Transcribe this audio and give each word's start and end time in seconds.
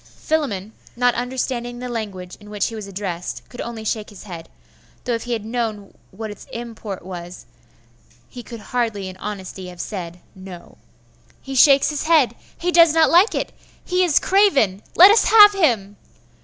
Philammon, 0.03 0.73
not 0.95 1.13
understanding 1.13 1.77
the 1.77 1.87
language 1.87 2.35
in 2.39 2.49
which 2.49 2.69
he 2.69 2.73
was 2.73 2.87
addressed, 2.87 3.47
could 3.49 3.61
only 3.61 3.83
shake 3.85 4.09
his 4.09 4.23
head 4.23 4.49
though 5.03 5.13
if 5.13 5.25
he 5.25 5.33
had 5.33 5.45
known 5.45 5.93
what 6.09 6.31
its 6.31 6.47
import 6.51 7.05
was, 7.05 7.45
he 8.27 8.41
could 8.41 8.59
hardly 8.61 9.07
in 9.09 9.15
honesty 9.17 9.67
have 9.67 9.79
said, 9.79 10.19
No. 10.33 10.79
'He 11.39 11.53
shakes 11.53 11.91
his 11.91 12.05
head! 12.05 12.33
He 12.57 12.71
does 12.71 12.93
not 12.95 13.11
like 13.11 13.35
it! 13.35 13.51
He 13.85 14.03
is 14.03 14.17
craven! 14.17 14.81
Let 14.95 15.11
us 15.11 15.25
have 15.25 15.53
him! 15.53 15.97